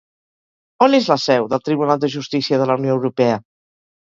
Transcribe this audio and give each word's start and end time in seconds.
On 0.85 0.95
és 0.99 1.09
la 1.11 1.17
seu 1.25 1.45
del 1.51 1.63
Tribunal 1.67 2.01
de 2.05 2.11
Justícia 2.17 2.61
de 2.63 2.69
la 2.73 2.79
Unió 2.83 2.99
Europea? 2.99 3.41